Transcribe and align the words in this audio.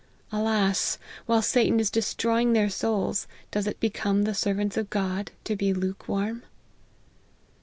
Alas! 0.31 0.97
while 1.27 1.43
Satan 1.43 1.79
is 1.79 1.91
destroying 1.91 2.53
their 2.53 2.71
souls, 2.71 3.27
does 3.51 3.67
it 3.67 3.79
become 3.79 4.23
the 4.23 4.33
servants 4.33 4.75
of 4.75 4.89
God 4.89 5.29
to 5.43 5.55
be 5.55 5.75
lukewarm 5.75 6.41